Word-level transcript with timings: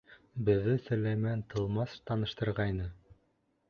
Беҙҙе 0.47 0.73
Сөләймән 0.85 1.45
тылмас 1.53 1.97
таныштырғайны. 2.09 2.95